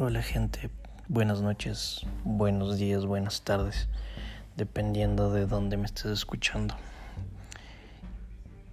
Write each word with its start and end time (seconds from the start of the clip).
Hola 0.00 0.22
gente, 0.22 0.70
buenas 1.08 1.42
noches, 1.42 2.06
buenos 2.22 2.78
días, 2.78 3.04
buenas 3.04 3.42
tardes, 3.42 3.88
dependiendo 4.56 5.32
de 5.32 5.44
dónde 5.44 5.76
me 5.76 5.86
estés 5.86 6.12
escuchando. 6.12 6.76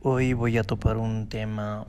Hoy 0.03 0.33
voy 0.33 0.59
a 0.59 0.63
topar 0.63 0.97
un 0.97 1.27
tema 1.27 1.87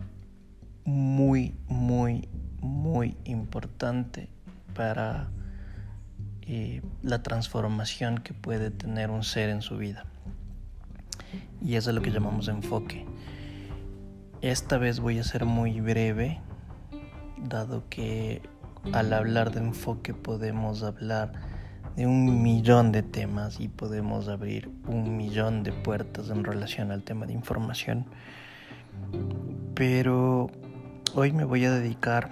muy, 0.87 1.55
muy, 1.69 2.31
muy 2.63 3.15
importante 3.25 4.31
para 4.75 5.29
eh, 6.41 6.81
la 7.03 7.23
transformación 7.23 8.17
que 8.17 8.33
puede 8.33 8.71
tener 8.71 9.11
un 9.11 9.23
ser 9.23 9.51
en 9.51 9.61
su 9.61 9.77
vida. 9.77 10.07
Y 11.61 11.75
eso 11.75 11.91
es 11.91 11.95
lo 11.95 12.01
que 12.01 12.11
llamamos 12.11 12.49
enfoque. 12.49 13.05
Esta 14.41 14.79
vez 14.79 14.99
voy 14.99 15.19
a 15.19 15.25
ser 15.25 15.45
muy 15.45 15.83
breve, 15.83 16.41
dado 17.37 17.87
que 17.91 18.41
al 18.93 19.13
hablar 19.13 19.53
de 19.53 19.61
enfoque 19.61 20.15
podemos 20.15 20.83
hablar 20.83 21.33
de 21.97 22.07
un 22.07 22.43
millón 22.43 22.93
de 22.93 23.03
temas 23.03 23.61
y 23.61 23.69
podemos 23.69 24.29
abrir 24.29 24.71
un 24.87 25.17
millón 25.17 25.63
de 25.63 25.73
puertas 25.73 26.31
en 26.31 26.45
relación 26.45 26.91
al 26.91 27.03
tema 27.03 27.27
de 27.27 27.33
información. 27.33 28.07
Pero 29.75 30.51
hoy 31.15 31.33
me 31.33 31.45
voy 31.45 31.65
a 31.65 31.71
dedicar 31.71 32.31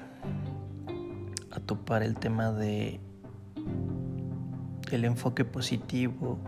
a 1.51 1.61
topar 1.61 2.03
el 2.03 2.17
tema 2.17 2.53
de 2.53 3.01
el 4.91 5.05
enfoque 5.05 5.45
positivo 5.45 6.39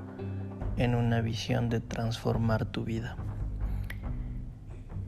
en 0.76 0.94
una 0.94 1.20
visión 1.20 1.68
de 1.68 1.80
transformar 1.80 2.66
tu 2.66 2.84
vida. 2.84 3.16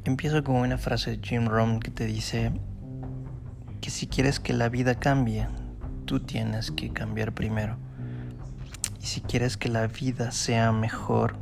Empiezo 0.04 0.42
con 0.42 0.56
una 0.56 0.78
frase 0.78 1.12
de 1.12 1.18
Jim 1.22 1.46
Rohn 1.46 1.80
que 1.80 1.90
te 1.90 2.06
dice 2.06 2.52
que 3.80 3.90
si 3.90 4.06
quieres 4.06 4.40
que 4.40 4.52
la 4.52 4.68
vida 4.68 4.94
cambie, 4.96 5.48
tú 6.04 6.20
tienes 6.20 6.70
que 6.70 6.90
cambiar 6.92 7.32
primero. 7.32 7.76
Y 9.00 9.06
si 9.06 9.20
quieres 9.20 9.56
que 9.56 9.68
la 9.68 9.86
vida 9.86 10.32
sea 10.32 10.72
mejor, 10.72 11.36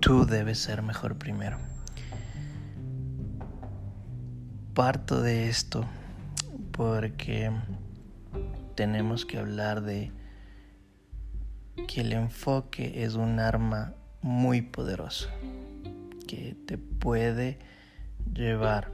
tú 0.00 0.26
debes 0.26 0.58
ser 0.58 0.82
mejor 0.82 1.16
primero. 1.16 1.58
Parto 4.74 5.22
de 5.22 5.48
esto 5.48 5.86
porque 6.72 7.50
tenemos 8.74 9.24
que 9.24 9.38
hablar 9.38 9.82
de 9.82 10.12
que 11.88 12.02
el 12.02 12.12
enfoque 12.12 13.04
es 13.04 13.14
un 13.14 13.40
arma 13.40 13.94
muy 14.20 14.62
poderosa 14.62 15.30
que 16.26 16.56
te 16.66 16.76
puede 16.76 17.58
llevar 18.34 18.90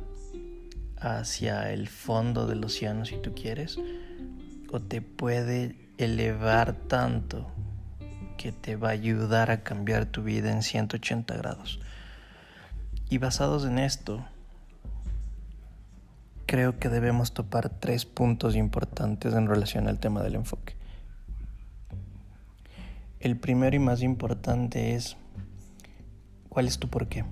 hacia 1.03 1.72
el 1.72 1.89
fondo 1.89 2.47
del 2.47 2.64
océano 2.64 3.05
si 3.05 3.17
tú 3.17 3.34
quieres, 3.34 3.78
o 4.70 4.81
te 4.81 5.03
puede 5.03 5.77
elevar 5.98 6.75
tanto 6.75 7.50
que 8.39 8.53
te 8.53 8.77
va 8.77 8.89
a 8.89 8.92
ayudar 8.92 9.50
a 9.50 9.62
cambiar 9.62 10.06
tu 10.06 10.23
vida 10.23 10.50
en 10.50 10.62
180 10.62 11.36
grados. 11.36 11.80
Y 13.08 13.19
basados 13.19 13.64
en 13.64 13.78
esto, 13.78 14.25
creo 16.47 16.78
que 16.78 16.89
debemos 16.89 17.34
topar 17.34 17.69
tres 17.69 18.05
puntos 18.05 18.56
importantes 18.56 19.34
en 19.34 19.47
relación 19.47 19.89
al 19.89 19.98
tema 19.98 20.23
del 20.23 20.36
enfoque. 20.36 20.77
El 23.20 23.39
primero 23.39 23.77
y 23.77 23.78
más 23.78 24.03
importante 24.03 24.95
es, 24.95 25.17
¿cuál 26.48 26.67
es 26.67 26.78
tu 26.78 26.89
por 26.89 27.08
qué? 27.08 27.25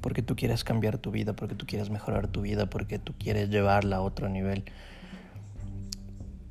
Porque 0.00 0.22
tú 0.22 0.36
quieres 0.36 0.64
cambiar 0.64 0.98
tu 0.98 1.10
vida, 1.10 1.34
porque 1.34 1.54
tú 1.54 1.66
quieres 1.66 1.90
mejorar 1.90 2.28
tu 2.28 2.42
vida, 2.42 2.66
porque 2.66 2.98
tú 2.98 3.14
quieres 3.18 3.50
llevarla 3.50 3.96
a 3.96 4.00
otro 4.00 4.28
nivel. 4.28 4.64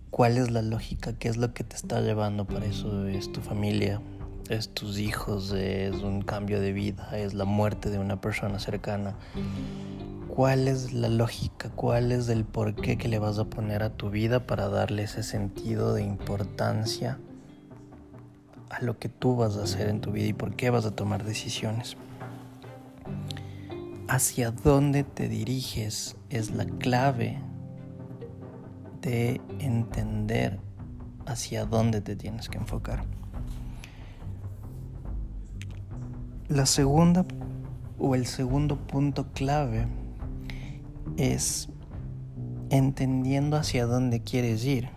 ¿Cuál 0.09 0.37
es 0.37 0.49
la 0.49 0.61
lógica? 0.61 1.13
¿Qué 1.13 1.27
es 1.27 1.35
lo 1.37 1.53
que 1.53 1.63
te 1.63 1.75
está 1.75 1.99
llevando 1.99 2.45
para 2.45 2.65
eso? 2.65 3.07
¿Es 3.07 3.31
tu 3.31 3.41
familia? 3.41 4.01
¿Es 4.49 4.69
tus 4.69 4.97
hijos? 4.97 5.51
¿Es 5.51 5.95
un 5.95 6.21
cambio 6.21 6.61
de 6.61 6.71
vida? 6.71 7.17
¿Es 7.17 7.33
la 7.33 7.45
muerte 7.45 7.89
de 7.89 7.99
una 7.99 8.21
persona 8.21 8.59
cercana? 8.59 9.15
¿Cuál 10.29 10.67
es 10.67 10.93
la 10.93 11.09
lógica? 11.09 11.69
¿Cuál 11.75 12.11
es 12.11 12.29
el 12.29 12.45
porqué 12.45 12.97
que 12.97 13.07
le 13.07 13.19
vas 13.19 13.39
a 13.39 13.45
poner 13.45 13.83
a 13.83 13.89
tu 13.89 14.09
vida 14.09 14.45
para 14.47 14.69
darle 14.69 15.03
ese 15.03 15.23
sentido 15.23 15.93
de 15.93 16.03
importancia 16.03 17.17
a 18.69 18.81
lo 18.81 18.99
que 18.99 19.09
tú 19.09 19.35
vas 19.35 19.57
a 19.57 19.63
hacer 19.63 19.89
en 19.89 20.01
tu 20.01 20.11
vida 20.11 20.27
y 20.27 20.33
por 20.33 20.55
qué 20.55 20.69
vas 20.69 20.85
a 20.85 20.91
tomar 20.91 21.23
decisiones? 21.23 21.97
Hacia 24.07 24.51
dónde 24.51 25.03
te 25.03 25.27
diriges 25.27 26.15
es 26.29 26.51
la 26.51 26.65
clave 26.65 27.39
de 29.01 29.41
entender 29.59 30.59
hacia 31.25 31.65
dónde 31.65 32.01
te 32.01 32.15
tienes 32.15 32.49
que 32.49 32.57
enfocar. 32.57 33.03
La 36.47 36.67
segunda 36.67 37.25
o 37.97 38.13
el 38.13 38.27
segundo 38.27 38.77
punto 38.85 39.31
clave 39.33 39.87
es 41.17 41.69
entendiendo 42.69 43.57
hacia 43.57 43.85
dónde 43.87 44.21
quieres 44.21 44.65
ir. 44.65 44.89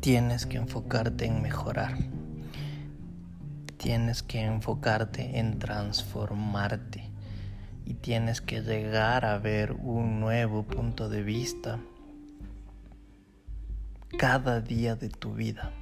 Tienes 0.00 0.44
que 0.44 0.58
enfocarte 0.58 1.26
en 1.26 1.40
mejorar. 1.40 1.96
Tienes 3.78 4.22
que 4.22 4.42
enfocarte 4.42 5.38
en 5.38 5.58
transformarte 5.58 7.09
y 7.84 7.94
tienes 7.94 8.40
que 8.40 8.62
llegar 8.62 9.24
a 9.24 9.38
ver 9.38 9.72
un 9.72 10.20
nuevo 10.20 10.62
punto 10.62 11.08
de 11.08 11.22
vista 11.22 11.78
cada 14.18 14.60
día 14.60 14.96
de 14.96 15.08
tu 15.08 15.34
vida. 15.34 15.72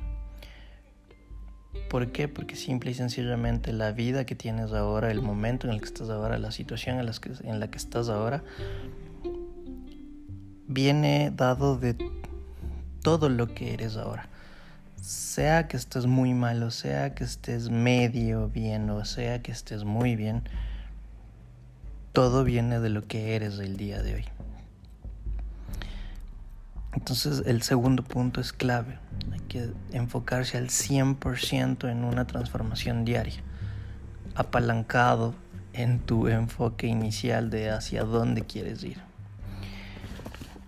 ¿Por 1.89 2.13
qué? 2.13 2.29
Porque 2.29 2.57
simple 2.57 2.91
y 2.91 2.95
sencillamente 2.95 3.73
la 3.73 3.93
vida 3.93 4.27
que 4.27 4.35
tienes 4.35 4.73
ahora, 4.73 5.11
el 5.11 5.23
momento 5.23 5.67
en 5.67 5.75
el 5.75 5.81
que 5.81 5.87
estás 5.87 6.11
ahora, 6.11 6.39
la 6.39 6.53
situación 6.53 6.99
en 6.99 7.61
la 7.61 7.71
que, 7.71 7.79
estás 7.79 8.09
ahora, 8.09 8.43
viene 10.67 11.33
dado 11.35 11.79
de 11.79 11.97
todo 13.03 13.29
lo 13.29 13.55
que 13.55 13.73
eres 13.73 13.97
ahora. 13.97 14.29
Sea 15.01 15.69
que 15.69 15.77
estés 15.77 16.07
muy 16.07 16.35
mal, 16.35 16.63
o 16.63 16.71
sea 16.71 17.15
que 17.15 17.25
estés 17.25 17.71
medio 17.71 18.49
bien, 18.49 18.91
o 18.91 19.05
sea 19.05 19.41
que 19.41 19.53
estés 19.53 19.85
muy 19.85 20.17
bien, 20.17 20.43
todo 22.19 22.43
viene 22.43 22.81
de 22.81 22.89
lo 22.89 23.07
que 23.07 23.37
eres 23.37 23.61
el 23.61 23.77
día 23.77 24.03
de 24.03 24.17
hoy. 24.17 24.25
Entonces 26.93 27.45
el 27.47 27.63
segundo 27.63 28.03
punto 28.03 28.41
es 28.41 28.53
clave. 28.53 28.99
Hay 29.31 29.39
que 29.43 29.71
enfocarse 29.93 30.59
al 30.59 30.67
100% 30.67 31.89
en 31.89 32.03
una 32.03 32.27
transformación 32.27 33.05
diaria, 33.05 33.41
apalancado 34.35 35.37
en 35.73 36.01
tu 36.01 36.27
enfoque 36.27 36.89
inicial 36.89 37.51
de 37.51 37.71
hacia 37.71 38.03
dónde 38.03 38.43
quieres 38.43 38.83
ir. 38.83 38.99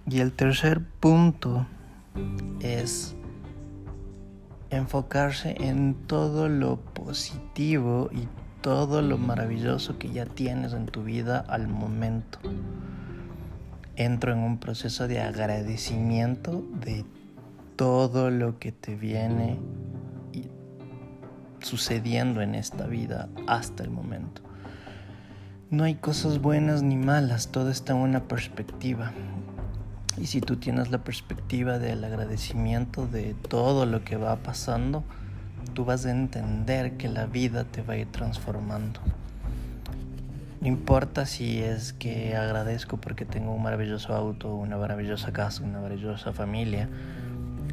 Y 0.07 0.21
el 0.21 0.31
tercer 0.31 0.81
punto 1.01 1.67
es 2.61 3.17
enfocarse 4.71 5.57
en 5.59 5.97
todo 6.07 6.49
lo 6.49 6.77
positivo 6.77 8.09
y 8.13 8.29
todo 8.61 9.03
lo 9.03 9.19
maravilloso 9.19 9.99
que 9.99 10.11
ya 10.11 10.27
tienes 10.27 10.73
en 10.73 10.87
tu 10.87 11.03
vida 11.03 11.45
al 11.49 11.69
momento. 11.69 12.39
Entro 13.97 14.33
en 14.33 14.39
un 14.39 14.59
proceso 14.59 15.09
de 15.09 15.21
agradecimiento 15.21 16.65
de 16.85 17.05
todo 17.77 18.31
lo 18.31 18.59
que 18.59 18.73
te 18.73 18.95
viene 18.95 19.59
sucediendo 21.61 22.41
en 22.41 22.55
esta 22.55 22.87
vida 22.87 23.29
hasta 23.47 23.83
el 23.83 23.91
momento. 23.91 24.43
No 25.71 25.85
hay 25.85 25.95
cosas 25.95 26.41
buenas 26.41 26.83
ni 26.83 26.97
malas, 26.97 27.49
todo 27.49 27.71
está 27.71 27.93
en 27.93 28.01
una 28.01 28.25
perspectiva. 28.25 29.13
Y 30.19 30.27
si 30.27 30.41
tú 30.41 30.57
tienes 30.57 30.91
la 30.91 31.05
perspectiva 31.05 31.79
del 31.79 32.03
agradecimiento 32.05 33.07
de 33.07 33.35
todo 33.49 33.87
lo 33.87 34.05
que 34.05 34.17
va 34.17 34.37
pasando, 34.37 35.05
tú 35.81 35.87
vas 35.87 36.05
a 36.05 36.11
entender 36.11 36.99
que 36.99 37.09
la 37.09 37.25
vida 37.25 37.65
te 37.65 37.81
va 37.81 37.95
a 37.95 37.97
ir 37.97 38.13
transformando. 38.13 39.01
No 40.61 40.69
importa 40.69 41.25
si 41.25 41.63
es 41.63 41.95
que 41.95 42.37
agradezco 42.37 42.99
porque 42.99 43.25
tengo 43.25 43.55
un 43.55 43.63
maravilloso 43.63 44.15
auto, 44.15 44.55
una 44.55 44.77
maravillosa 44.77 45.33
casa, 45.33 45.63
una 45.63 45.81
maravillosa 45.81 46.35
familia, 46.35 46.91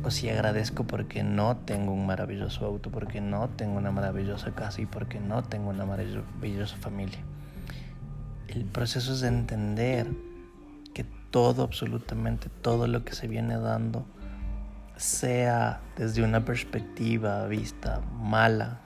o 0.05 0.09
si 0.09 0.29
agradezco 0.29 0.85
porque 0.85 1.21
no 1.21 1.57
tengo 1.57 1.91
un 1.91 2.05
maravilloso 2.05 2.65
auto, 2.65 2.91
porque 2.91 3.19
no 3.19 3.49
tengo 3.49 3.77
una 3.77 3.91
maravillosa 3.91 4.55
casa 4.55 4.79
y 4.79 4.85
porque 4.85 5.19
no 5.19 5.43
tengo 5.43 5.69
una 5.69 5.85
maravillosa 5.85 6.77
familia. 6.77 7.19
El 8.47 8.63
proceso 8.63 9.11
es 9.11 9.19
de 9.19 9.27
entender 9.27 10.07
que 10.93 11.05
todo, 11.29 11.61
absolutamente 11.61 12.47
todo 12.61 12.87
lo 12.87 13.03
que 13.03 13.15
se 13.15 13.27
viene 13.27 13.57
dando, 13.57 14.05
sea 14.97 15.81
desde 15.95 16.23
una 16.23 16.43
perspectiva 16.43 17.45
vista 17.47 18.01
mala 18.19 18.79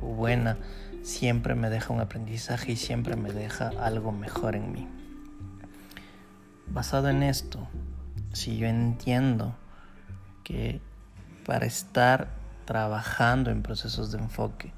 o 0.00 0.06
buena, 0.06 0.56
siempre 1.02 1.54
me 1.54 1.70
deja 1.70 1.92
un 1.92 2.00
aprendizaje 2.00 2.72
y 2.72 2.76
siempre 2.76 3.16
me 3.16 3.32
deja 3.32 3.70
algo 3.80 4.12
mejor 4.12 4.56
en 4.56 4.72
mí. 4.72 4.88
basado 6.70 7.08
en 7.08 7.22
esto, 7.22 7.66
si 8.32 8.58
yo 8.58 8.66
entiendo 8.66 9.56
que 10.44 10.80
para 11.46 11.64
estar 11.64 12.28
trabajando 12.66 13.50
en 13.50 13.62
procesos 13.62 14.12
de 14.12 14.18
enfoque, 14.18 14.72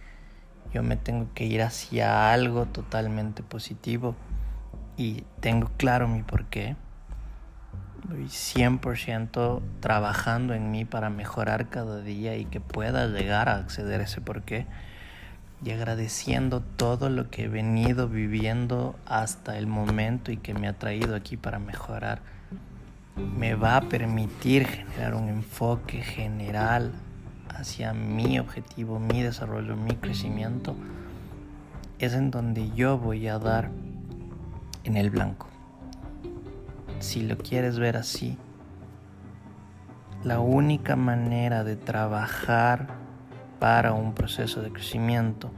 yo 0.72 0.82
me 0.84 0.96
tengo 0.96 1.28
que 1.34 1.46
ir 1.46 1.62
hacia 1.62 2.32
algo 2.32 2.66
totalmente 2.66 3.42
positivo 3.42 4.14
y 4.96 5.24
tengo 5.40 5.70
claro 5.76 6.06
mi 6.06 6.22
porqué. 6.22 6.76
Voy 8.08 8.24
100% 8.24 9.60
trabajando 9.80 10.54
en 10.54 10.70
mí 10.70 10.84
para 10.84 11.10
mejorar 11.10 11.68
cada 11.68 12.00
día 12.00 12.36
y 12.36 12.44
que 12.46 12.60
pueda 12.60 13.06
llegar 13.06 13.48
a 13.48 13.56
acceder 13.56 14.00
a 14.00 14.04
ese 14.04 14.20
porqué 14.20 14.66
y 15.62 15.70
agradeciendo 15.70 16.60
todo 16.60 17.10
lo 17.10 17.30
que 17.30 17.44
he 17.44 17.48
venido 17.48 18.08
viviendo 18.08 18.96
hasta 19.06 19.58
el 19.58 19.66
momento 19.66 20.32
y 20.32 20.38
que 20.38 20.54
me 20.54 20.68
ha 20.68 20.78
traído 20.78 21.14
aquí 21.14 21.36
para 21.36 21.58
mejorar, 21.58 22.22
me 23.16 23.54
va 23.54 23.76
a 23.76 23.82
permitir 23.82 24.66
generar 24.66 25.14
un 25.14 25.28
enfoque 25.28 26.00
general 26.00 26.92
hacia 27.48 27.92
mi 27.92 28.38
objetivo, 28.38 28.98
mi 28.98 29.22
desarrollo, 29.22 29.76
mi 29.76 29.96
crecimiento, 29.96 30.74
es 31.98 32.14
en 32.14 32.30
donde 32.30 32.70
yo 32.70 32.96
voy 32.96 33.28
a 33.28 33.38
dar 33.38 33.70
en 34.84 34.96
el 34.96 35.10
blanco. 35.10 35.48
Si 37.00 37.22
lo 37.22 37.38
quieres 37.38 37.78
ver 37.78 37.96
así, 37.96 38.36
la 40.22 40.38
única 40.38 40.96
manera 40.96 41.64
de 41.64 41.76
trabajar 41.76 42.88
para 43.58 43.94
un 43.94 44.12
proceso 44.12 44.60
de 44.60 44.70
crecimiento 44.70 45.50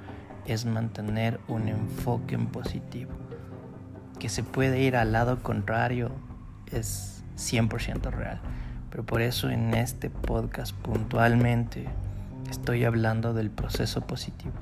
es 0.46 0.66
mantener 0.66 1.40
un 1.48 1.66
enfoque 1.66 2.36
en 2.36 2.46
positivo. 2.46 3.10
Que 4.20 4.28
se 4.28 4.44
puede 4.44 4.82
ir 4.82 4.94
al 4.96 5.10
lado 5.10 5.42
contrario 5.42 6.12
es 6.70 7.24
100% 7.36 8.12
real. 8.12 8.40
Pero 8.90 9.04
por 9.04 9.20
eso 9.20 9.50
en 9.50 9.74
este 9.74 10.10
podcast 10.10 10.72
puntualmente 10.76 11.88
estoy 12.48 12.84
hablando 12.84 13.34
del 13.34 13.50
proceso 13.50 14.02
positivo 14.02 14.54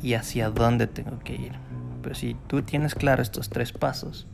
y 0.00 0.14
hacia 0.14 0.48
dónde 0.48 0.86
tengo 0.86 1.18
que 1.18 1.34
ir. 1.34 1.52
Pero 2.02 2.14
si 2.14 2.36
tú 2.46 2.62
tienes 2.62 2.94
claro 2.94 3.20
estos 3.20 3.50
tres 3.50 3.72
pasos, 3.72 4.28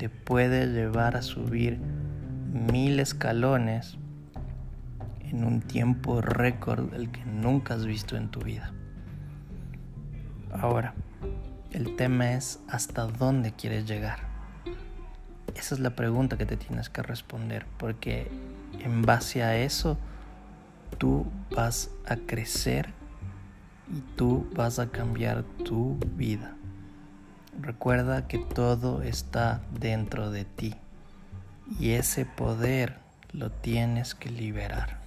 te 0.00 0.08
puede 0.08 0.66
llevar 0.66 1.14
a 1.14 1.20
subir 1.20 1.76
mil 1.76 3.00
escalones 3.00 3.98
en 5.20 5.44
un 5.44 5.60
tiempo 5.60 6.22
récord 6.22 6.90
del 6.90 7.10
que 7.10 7.22
nunca 7.26 7.74
has 7.74 7.84
visto 7.84 8.16
en 8.16 8.30
tu 8.30 8.40
vida. 8.40 8.72
Ahora, 10.54 10.94
el 11.72 11.96
tema 11.96 12.32
es 12.32 12.60
hasta 12.66 13.04
dónde 13.08 13.52
quieres 13.52 13.84
llegar. 13.84 14.20
Esa 15.54 15.74
es 15.74 15.80
la 15.80 15.90
pregunta 15.90 16.38
que 16.38 16.46
te 16.46 16.56
tienes 16.56 16.88
que 16.88 17.02
responder, 17.02 17.66
porque 17.76 18.30
en 18.82 19.02
base 19.02 19.42
a 19.42 19.58
eso 19.58 19.98
tú 20.96 21.26
vas 21.54 21.90
a 22.06 22.16
crecer 22.16 22.94
y 23.94 24.00
tú 24.16 24.48
vas 24.54 24.78
a 24.78 24.88
cambiar 24.88 25.42
tu 25.42 25.98
vida. 26.16 26.56
Recuerda 27.58 28.28
que 28.28 28.38
todo 28.38 29.02
está 29.02 29.60
dentro 29.72 30.30
de 30.30 30.44
ti 30.44 30.74
y 31.78 31.90
ese 31.90 32.24
poder 32.24 32.98
lo 33.32 33.50
tienes 33.50 34.14
que 34.14 34.30
liberar. 34.30 34.99